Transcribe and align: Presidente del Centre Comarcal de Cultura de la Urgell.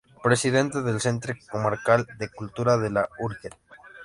Presidente 0.23 0.81
del 0.81 0.99
Centre 0.99 1.37
Comarcal 1.51 2.07
de 2.17 2.31
Cultura 2.31 2.75
de 2.79 2.89
la 2.89 3.07
Urgell. 3.19 3.53